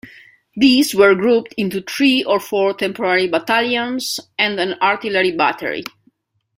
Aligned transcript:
These 0.55 0.95
were 0.95 1.13
grouped 1.13 1.53
into 1.59 1.79
three 1.83 2.23
or 2.23 2.39
four 2.39 2.73
temporary 2.73 3.27
battalions 3.27 4.19
and 4.39 4.59
an 4.59 4.73
artillery 4.81 5.29
battery. 5.33 5.83